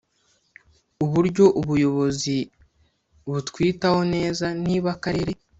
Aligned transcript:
uburyo 1.05 1.45
ubuyobozi 1.61 2.37
butwitaho 3.31 3.99
neza 4.13 4.45
niba 4.65 4.89
Akarere 4.95 5.33